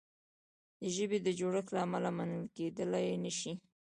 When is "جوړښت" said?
1.39-1.69